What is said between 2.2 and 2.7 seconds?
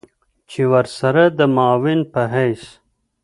حېث